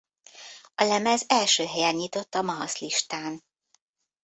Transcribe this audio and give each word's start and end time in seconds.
A 0.75 0.83
lemez 0.83 1.23
első 1.27 1.65
helyen 1.65 1.95
nyitott 1.95 2.35
a 2.35 2.41
Mahasz 2.41 2.79
listán. 2.79 3.43